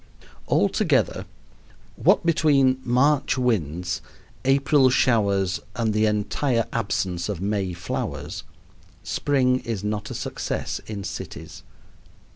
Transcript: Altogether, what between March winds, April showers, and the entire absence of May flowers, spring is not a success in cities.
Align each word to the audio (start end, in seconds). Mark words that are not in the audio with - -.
Altogether, 0.47 1.25
what 1.95 2.25
between 2.25 2.81
March 2.83 3.37
winds, 3.37 4.01
April 4.45 4.89
showers, 4.89 5.59
and 5.75 5.93
the 5.93 6.07
entire 6.07 6.65
absence 6.73 7.29
of 7.29 7.39
May 7.39 7.71
flowers, 7.73 8.43
spring 9.03 9.59
is 9.59 9.83
not 9.83 10.09
a 10.09 10.15
success 10.15 10.81
in 10.87 11.03
cities. 11.03 11.61